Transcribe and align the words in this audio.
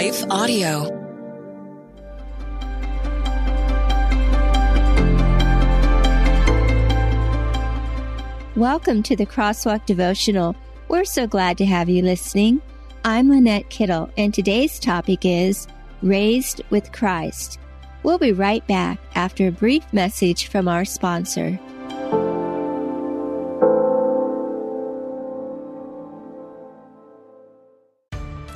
Life 0.00 0.24
Audio. 0.30 0.84
Welcome 8.56 9.02
to 9.02 9.14
the 9.14 9.26
Crosswalk 9.26 9.84
Devotional. 9.84 10.56
We're 10.88 11.04
so 11.04 11.26
glad 11.26 11.58
to 11.58 11.66
have 11.66 11.90
you 11.90 12.00
listening. 12.00 12.62
I'm 13.04 13.28
Lynette 13.28 13.68
Kittle, 13.68 14.10
and 14.16 14.32
today's 14.32 14.78
topic 14.78 15.26
is 15.26 15.66
Raised 16.00 16.62
with 16.70 16.92
Christ. 16.92 17.58
We'll 18.02 18.16
be 18.16 18.32
right 18.32 18.66
back 18.66 18.98
after 19.14 19.48
a 19.48 19.52
brief 19.52 19.84
message 19.92 20.46
from 20.46 20.66
our 20.66 20.86
sponsor. 20.86 21.60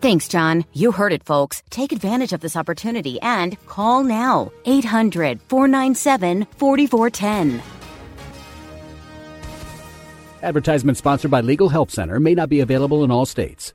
Thanks, 0.00 0.28
John. 0.28 0.64
You 0.72 0.92
heard 0.92 1.12
it, 1.12 1.24
folks. 1.24 1.62
Take 1.70 1.92
advantage 1.92 2.32
of 2.32 2.40
this 2.40 2.56
opportunity 2.56 3.20
and 3.22 3.56
call 3.66 4.04
now 4.04 4.52
800 4.64 5.40
497 5.48 6.46
4410. 6.56 7.62
Advertisement 10.42 10.96
sponsored 10.98 11.30
by 11.30 11.40
Legal 11.40 11.70
Help 11.70 11.90
Center 11.90 12.20
may 12.20 12.34
not 12.34 12.48
be 12.48 12.60
available 12.60 13.02
in 13.02 13.10
all 13.10 13.26
states. 13.26 13.72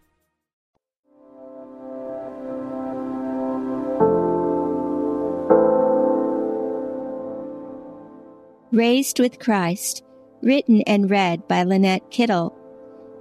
Raised 8.72 9.20
with 9.20 9.40
Christ, 9.40 10.02
written 10.42 10.82
and 10.84 11.10
read 11.10 11.46
by 11.50 11.64
Lynette 11.64 12.10
Kittle. 12.10 12.61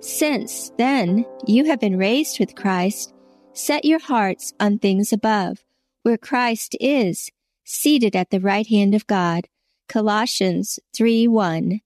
Since 0.01 0.73
then 0.79 1.27
you 1.47 1.67
have 1.67 1.79
been 1.79 1.99
raised 1.99 2.41
with 2.41 2.55
Christ, 2.55 3.13
set 3.53 3.85
your 3.85 3.99
hearts 3.99 4.55
on 4.59 4.79
things 4.79 5.13
above, 5.13 5.59
where 6.03 6.17
Christ 6.17 6.75
is, 6.81 7.31
seated 7.65 8.17
at 8.17 8.31
the 8.31 8.41
right 8.41 8.67
hand 8.67 8.95
of 8.95 9.07
God. 9.07 9.47
Colossians 9.89 10.79
3 10.97 11.29
1. 11.29 11.81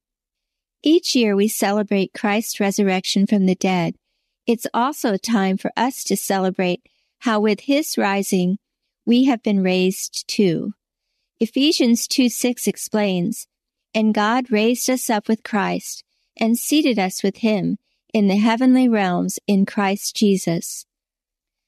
Each 0.85 1.17
year 1.17 1.35
we 1.35 1.49
celebrate 1.49 2.15
Christ's 2.15 2.61
resurrection 2.61 3.27
from 3.27 3.47
the 3.47 3.57
dead. 3.57 3.97
It's 4.47 4.67
also 4.73 5.15
a 5.15 5.19
time 5.19 5.57
for 5.57 5.73
us 5.77 6.05
to 6.05 6.17
celebrate 6.17 6.89
how 7.21 7.41
with 7.41 7.61
his 7.61 7.99
rising 7.99 8.59
we 9.05 9.25
have 9.25 9.43
been 9.43 9.61
raised 9.61 10.29
too. 10.29 10.75
Ephesians 11.41 12.07
2 12.07 12.29
6 12.29 12.69
explains, 12.69 13.49
And 13.93 14.15
God 14.15 14.53
raised 14.53 14.89
us 14.89 15.11
up 15.11 15.27
with 15.27 15.43
Christ 15.43 16.05
and 16.37 16.57
seated 16.57 16.97
us 16.97 17.21
with 17.23 17.39
him 17.39 17.79
in 18.15 18.29
the 18.29 18.37
heavenly 18.37 18.89
realms 18.89 19.41
in 19.49 19.67
Christ 19.67 20.15
Jesus. 20.15 20.87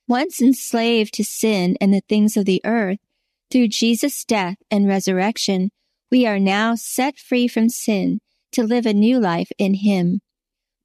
Once 0.07 0.41
enslaved 0.41 1.13
to 1.15 1.25
sin 1.25 1.77
and 1.81 1.93
the 1.93 2.03
things 2.09 2.37
of 2.37 2.45
the 2.45 2.63
earth, 2.65 3.01
through 3.51 3.67
Jesus' 3.67 4.25
death 4.25 4.57
and 4.71 4.87
resurrection, 4.87 5.71
we 6.11 6.25
are 6.25 6.39
now 6.39 6.77
set 6.77 7.19
free 7.19 7.49
from 7.49 7.69
sin 7.69 8.21
to 8.53 8.63
live 8.63 8.87
a 8.87 8.95
new 8.95 9.19
life 9.19 9.51
in 9.59 9.75
Him. 9.75 10.21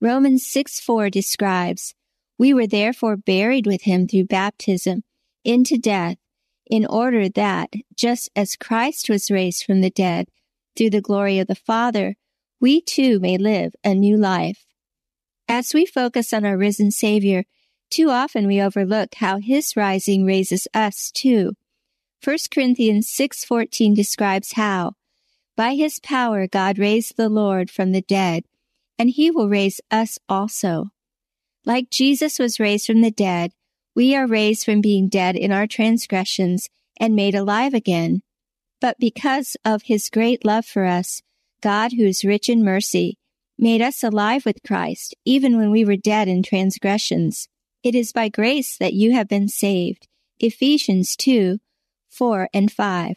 Romans 0.01 0.45
6 0.47 0.79
4 0.79 1.11
describes, 1.11 1.93
We 2.39 2.55
were 2.55 2.67
therefore 2.67 3.16
buried 3.16 3.67
with 3.67 3.83
Him 3.83 4.07
through 4.07 4.25
baptism 4.25 5.03
into 5.43 5.78
death, 5.78 6.17
in 6.66 6.88
order 6.88 7.29
that, 7.29 7.73
just 7.95 8.29
as 8.35 8.55
Christ 8.55 9.09
was 9.09 9.29
raised 9.29 9.63
from 9.63 9.81
the 9.81 9.91
dead 9.91 10.28
through 10.75 10.89
the 10.89 11.01
glory 11.01 11.38
of 11.38 11.47
the 11.47 11.55
Father, 11.55 12.16
we 12.59 12.81
too 12.81 13.19
may 13.19 13.38
live 13.38 13.73
a 13.83 13.93
new 13.93 14.17
life. 14.17 14.66
As 15.53 15.73
we 15.73 15.85
focus 15.85 16.31
on 16.31 16.45
our 16.45 16.57
risen 16.57 16.91
Savior, 16.91 17.44
too 17.89 18.09
often 18.09 18.47
we 18.47 18.62
overlook 18.62 19.16
how 19.16 19.38
his 19.38 19.75
rising 19.75 20.23
raises 20.23 20.66
us 20.73 21.12
too. 21.12 21.56
1 22.23 22.38
Corinthians 22.50 23.09
6:14 23.09 23.94
describes 23.94 24.53
how 24.53 24.94
by 25.57 25.75
his 25.75 26.00
power 26.00 26.47
God 26.47 26.79
raised 26.79 27.17
the 27.17 27.28
Lord 27.28 27.69
from 27.69 27.91
the 27.91 28.01
dead, 28.01 28.45
and 28.97 29.09
he 29.09 29.29
will 29.29 29.50
raise 29.50 29.81
us 29.91 30.17
also. 30.29 30.91
Like 31.66 31.90
Jesus 31.90 32.40
was 32.40 32.61
raised 32.61 32.85
from 32.85 33.01
the 33.01 33.11
dead, 33.11 33.51
we 33.94 34.16
are 34.16 34.28
raised 34.28 34.63
from 34.63 34.79
being 34.79 35.09
dead 35.09 35.35
in 35.35 35.51
our 35.51 35.67
transgressions 35.67 36.69
and 36.95 37.13
made 37.13 37.35
alive 37.35 37.73
again. 37.73 38.22
But 38.79 39.00
because 39.00 39.57
of 39.66 39.84
his 39.84 40.09
great 40.09 40.45
love 40.45 40.66
for 40.66 40.85
us, 40.85 41.22
God, 41.59 41.91
who 41.91 42.06
is 42.06 42.23
rich 42.23 42.47
in 42.47 42.63
mercy, 42.63 43.17
made 43.61 43.81
us 43.81 44.03
alive 44.03 44.44
with 44.45 44.63
Christ, 44.66 45.16
even 45.23 45.55
when 45.55 45.69
we 45.69 45.85
were 45.85 45.95
dead 45.95 46.27
in 46.27 46.41
transgressions. 46.41 47.47
It 47.83 47.95
is 47.95 48.11
by 48.11 48.27
grace 48.27 48.75
that 48.77 48.94
you 48.94 49.13
have 49.13 49.27
been 49.27 49.47
saved. 49.47 50.07
Ephesians 50.39 51.16
2, 51.16 51.59
4 52.09 52.49
and 52.53 52.72
5. 52.72 53.16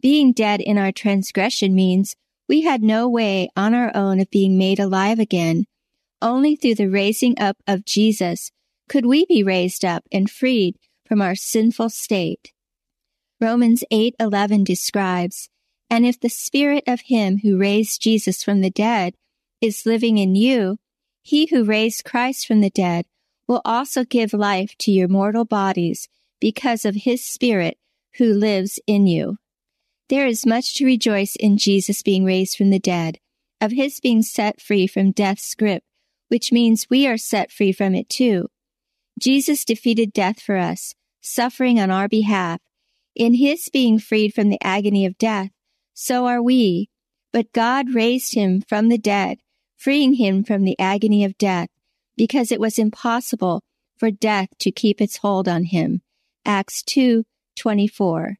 Being 0.00 0.32
dead 0.32 0.60
in 0.60 0.76
our 0.76 0.90
transgression 0.90 1.74
means 1.74 2.16
we 2.48 2.62
had 2.62 2.82
no 2.82 3.08
way 3.08 3.48
on 3.54 3.74
our 3.74 3.94
own 3.94 4.18
of 4.18 4.30
being 4.30 4.58
made 4.58 4.80
alive 4.80 5.20
again. 5.20 5.66
Only 6.20 6.56
through 6.56 6.74
the 6.74 6.88
raising 6.88 7.40
up 7.40 7.56
of 7.66 7.84
Jesus 7.84 8.50
could 8.88 9.06
we 9.06 9.24
be 9.24 9.44
raised 9.44 9.84
up 9.84 10.04
and 10.10 10.28
freed 10.28 10.76
from 11.06 11.22
our 11.22 11.36
sinful 11.36 11.90
state. 11.90 12.52
Romans 13.40 13.84
8:11 13.90 14.64
describes, 14.64 15.48
"And 15.88 16.04
if 16.04 16.18
the 16.18 16.28
spirit 16.28 16.84
of 16.86 17.02
him 17.02 17.38
who 17.38 17.56
raised 17.56 18.02
Jesus 18.02 18.42
from 18.42 18.60
the 18.60 18.70
dead 18.70 19.14
is 19.60 19.86
living 19.86 20.18
in 20.18 20.34
you, 20.34 20.78
he 21.22 21.46
who 21.46 21.64
raised 21.64 22.04
Christ 22.04 22.46
from 22.46 22.60
the 22.60 22.70
dead 22.70 23.06
will 23.46 23.60
also 23.64 24.04
give 24.04 24.32
life 24.32 24.74
to 24.78 24.90
your 24.90 25.08
mortal 25.08 25.44
bodies 25.44 26.08
because 26.40 26.84
of 26.84 26.94
his 26.94 27.24
spirit 27.24 27.78
who 28.14 28.32
lives 28.32 28.78
in 28.86 29.06
you." 29.06 29.36
There 30.08 30.26
is 30.26 30.46
much 30.46 30.74
to 30.74 30.84
rejoice 30.84 31.36
in 31.36 31.56
Jesus 31.56 32.02
being 32.02 32.24
raised 32.24 32.56
from 32.56 32.70
the 32.70 32.78
dead, 32.78 33.18
of 33.60 33.72
his 33.72 34.00
being 34.00 34.22
set 34.22 34.60
free 34.60 34.86
from 34.86 35.12
death's 35.12 35.54
grip, 35.54 35.84
which 36.28 36.50
means 36.50 36.88
we 36.88 37.06
are 37.06 37.18
set 37.18 37.52
free 37.52 37.72
from 37.72 37.94
it 37.94 38.08
too. 38.08 38.48
Jesus 39.20 39.64
defeated 39.64 40.12
death 40.12 40.40
for 40.40 40.56
us, 40.56 40.94
suffering 41.20 41.78
on 41.78 41.90
our 41.90 42.08
behalf. 42.08 42.60
In 43.14 43.34
his 43.34 43.68
being 43.68 43.98
freed 43.98 44.32
from 44.32 44.48
the 44.48 44.62
agony 44.62 45.04
of 45.04 45.18
death, 45.18 45.50
so 45.92 46.26
are 46.26 46.42
we. 46.42 46.88
But 47.32 47.52
God 47.52 47.94
raised 47.94 48.34
him 48.34 48.62
from 48.62 48.88
the 48.88 48.98
dead, 48.98 49.38
freeing 49.80 50.12
him 50.14 50.44
from 50.44 50.64
the 50.64 50.78
agony 50.78 51.24
of 51.24 51.38
death, 51.38 51.70
because 52.14 52.52
it 52.52 52.60
was 52.60 52.78
impossible 52.78 53.62
for 53.96 54.10
death 54.10 54.50
to 54.58 54.70
keep 54.70 55.00
its 55.00 55.16
hold 55.16 55.48
on 55.48 55.64
him. 55.64 56.02
Acts 56.44 56.82
2:24. 56.82 58.36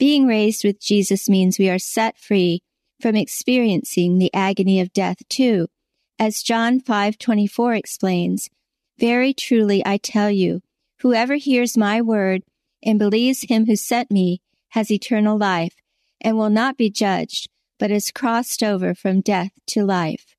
Being 0.00 0.26
raised 0.26 0.64
with 0.64 0.80
Jesus 0.80 1.28
means 1.28 1.60
we 1.60 1.70
are 1.70 1.78
set 1.78 2.18
free 2.18 2.60
from 3.00 3.14
experiencing 3.14 4.18
the 4.18 4.34
agony 4.34 4.80
of 4.80 4.92
death 4.92 5.18
too. 5.28 5.68
As 6.18 6.42
John 6.42 6.80
5:24 6.80 7.74
explains, 7.74 8.50
"Very 8.98 9.32
truly 9.32 9.80
I 9.86 9.96
tell 9.98 10.30
you, 10.30 10.60
whoever 10.98 11.36
hears 11.36 11.76
my 11.76 12.02
word 12.02 12.42
and 12.82 12.98
believes 12.98 13.42
him 13.42 13.66
who 13.66 13.76
sent 13.76 14.10
me 14.10 14.40
has 14.70 14.90
eternal 14.90 15.38
life 15.38 15.76
and 16.20 16.36
will 16.36 16.50
not 16.50 16.76
be 16.76 16.90
judged, 16.90 17.48
but 17.78 17.92
is 17.92 18.10
crossed 18.10 18.60
over 18.64 18.92
from 18.92 19.20
death 19.20 19.52
to 19.68 19.84
life." 19.84 20.33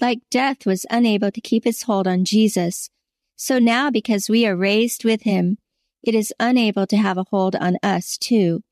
Like 0.00 0.20
death 0.30 0.64
was 0.64 0.86
unable 0.88 1.30
to 1.30 1.40
keep 1.42 1.66
its 1.66 1.82
hold 1.82 2.08
on 2.08 2.24
Jesus, 2.24 2.88
so 3.36 3.58
now 3.58 3.90
because 3.90 4.30
we 4.30 4.46
are 4.46 4.56
raised 4.56 5.04
with 5.04 5.22
him, 5.22 5.58
it 6.02 6.14
is 6.14 6.32
unable 6.40 6.86
to 6.86 6.96
have 6.96 7.18
a 7.18 7.24
hold 7.24 7.54
on 7.56 7.76
us 7.82 8.16
too. 8.16 8.62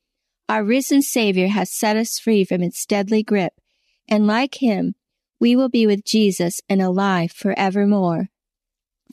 Our 0.48 0.64
risen 0.64 1.02
Savior 1.02 1.48
has 1.48 1.70
set 1.70 1.96
us 1.96 2.18
free 2.18 2.44
from 2.44 2.62
its 2.62 2.86
deadly 2.86 3.22
grip, 3.22 3.60
and 4.08 4.26
like 4.26 4.62
him, 4.62 4.94
we 5.38 5.54
will 5.54 5.68
be 5.68 5.86
with 5.86 6.04
Jesus 6.04 6.62
and 6.66 6.80
alive 6.80 7.32
forevermore. 7.32 8.30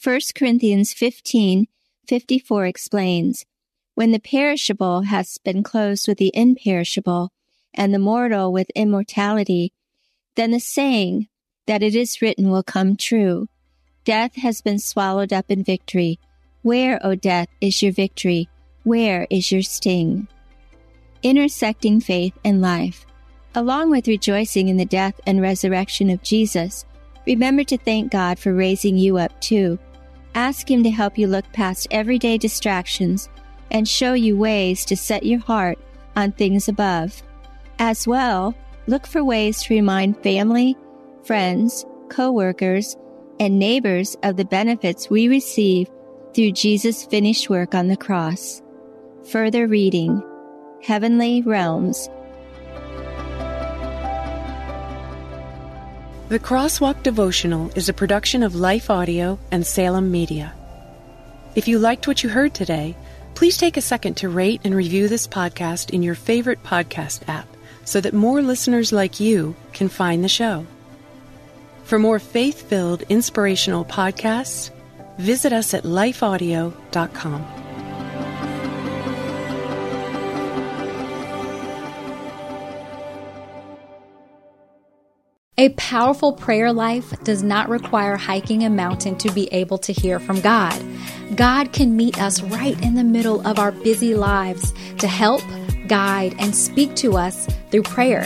1 0.01 0.19
Corinthians 0.33 0.93
15, 0.93 1.67
54 2.07 2.65
explains, 2.65 3.45
When 3.93 4.11
the 4.11 4.19
perishable 4.19 5.01
has 5.01 5.37
been 5.37 5.63
closed 5.63 6.07
with 6.07 6.17
the 6.17 6.31
imperishable, 6.33 7.33
and 7.73 7.93
the 7.93 7.99
mortal 7.99 8.53
with 8.53 8.69
immortality, 8.73 9.73
then 10.35 10.51
the 10.51 10.59
saying 10.61 11.27
that 11.67 11.83
it 11.83 11.95
is 11.95 12.21
written 12.21 12.49
will 12.49 12.63
come 12.63 12.95
true. 12.95 13.47
Death 14.03 14.35
has 14.35 14.61
been 14.61 14.79
swallowed 14.79 15.33
up 15.33 15.45
in 15.49 15.63
victory. 15.63 16.19
Where, 16.61 16.99
O 17.05 17.15
death, 17.15 17.47
is 17.61 17.81
your 17.81 17.91
victory? 17.91 18.49
Where 18.83 19.25
is 19.29 19.51
your 19.51 19.63
sting? 19.63 20.27
Intersecting 21.23 22.01
faith 22.01 22.33
and 22.43 22.61
life. 22.61 23.05
Along 23.55 23.89
with 23.89 24.07
rejoicing 24.07 24.67
in 24.67 24.77
the 24.77 24.85
death 24.85 25.19
and 25.25 25.41
resurrection 25.41 26.09
of 26.09 26.21
Jesus, 26.21 26.85
remember 27.25 27.63
to 27.63 27.77
thank 27.77 28.11
God 28.11 28.37
for 28.37 28.53
raising 28.53 28.97
you 28.97 29.17
up 29.17 29.39
too. 29.41 29.79
Ask 30.35 30.69
Him 30.69 30.83
to 30.83 30.91
help 30.91 31.17
you 31.17 31.27
look 31.27 31.51
past 31.53 31.87
everyday 31.89 32.37
distractions 32.37 33.29
and 33.71 33.87
show 33.87 34.13
you 34.13 34.37
ways 34.37 34.85
to 34.85 34.97
set 34.97 35.25
your 35.25 35.39
heart 35.39 35.79
on 36.15 36.31
things 36.31 36.67
above. 36.67 37.23
As 37.79 38.07
well, 38.07 38.53
look 38.87 39.07
for 39.07 39.23
ways 39.23 39.63
to 39.63 39.73
remind 39.73 40.21
family, 40.21 40.77
friends, 41.25 41.85
co-workers, 42.09 42.95
and 43.39 43.57
neighbors 43.57 44.15
of 44.21 44.37
the 44.37 44.45
benefits 44.45 45.09
we 45.09 45.27
receive 45.27 45.89
through 46.33 46.51
Jesus' 46.51 47.05
finished 47.05 47.49
work 47.49 47.73
on 47.73 47.87
the 47.87 47.97
cross. 47.97 48.61
Further 49.31 49.67
reading 49.67 50.21
Heavenly 50.83 51.41
Realms. 51.41 52.09
The 56.29 56.39
Crosswalk 56.39 57.01
Devotional 57.03 57.71
is 57.75 57.89
a 57.89 57.93
production 57.93 58.43
of 58.43 58.55
Life 58.55 58.89
Audio 58.89 59.39
and 59.51 59.65
Salem 59.65 60.11
Media. 60.11 60.53
If 61.55 61.67
you 61.67 61.79
liked 61.79 62.07
what 62.07 62.23
you 62.23 62.29
heard 62.29 62.53
today, 62.53 62.95
please 63.33 63.57
take 63.57 63.77
a 63.77 63.81
second 63.81 64.15
to 64.17 64.29
rate 64.29 64.61
and 64.63 64.75
review 64.75 65.07
this 65.07 65.27
podcast 65.27 65.89
in 65.89 66.03
your 66.03 66.15
favorite 66.15 66.61
podcast 66.63 67.27
app 67.27 67.47
so 67.83 67.99
that 68.01 68.13
more 68.13 68.41
listeners 68.41 68.91
like 68.91 69.19
you 69.19 69.55
can 69.73 69.89
find 69.89 70.23
the 70.23 70.29
show. 70.29 70.65
For 71.85 71.99
more 71.99 72.17
faith 72.17 72.67
filled, 72.67 73.03
inspirational 73.03 73.85
podcasts, 73.85 74.71
visit 75.19 75.53
us 75.53 75.73
at 75.75 75.83
lifeaudio.com. 75.83 77.45
A 85.57 85.69
powerful 85.69 86.33
prayer 86.33 86.73
life 86.73 87.13
does 87.23 87.41
not 87.43 87.69
require 87.69 88.17
hiking 88.17 88.63
a 88.63 88.69
mountain 88.69 89.15
to 89.19 89.31
be 89.31 89.47
able 89.53 89.77
to 89.77 89.93
hear 89.93 90.19
from 90.19 90.41
God. 90.41 90.83
God 91.35 91.71
can 91.71 91.95
meet 91.95 92.19
us 92.19 92.41
right 92.41 92.79
in 92.81 92.95
the 92.95 93.03
middle 93.03 93.47
of 93.47 93.57
our 93.59 93.71
busy 93.71 94.15
lives 94.15 94.73
to 94.97 95.07
help, 95.07 95.41
guide, 95.87 96.35
and 96.39 96.53
speak 96.53 96.95
to 96.97 97.15
us 97.15 97.47
through 97.71 97.83
prayer. 97.83 98.25